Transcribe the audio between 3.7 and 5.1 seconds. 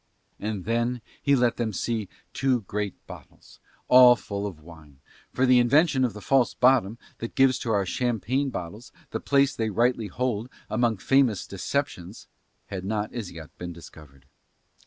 all full of wine,